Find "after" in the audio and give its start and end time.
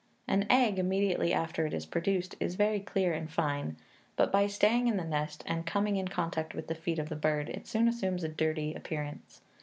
1.31-1.67